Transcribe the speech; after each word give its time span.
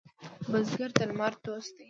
بزګر 0.51 0.91
د 0.97 0.99
لمر 1.09 1.33
دوست 1.45 1.71
دی 1.75 1.79